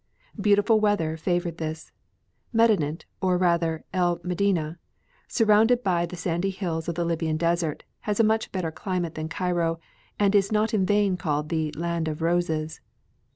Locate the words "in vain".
10.73-11.17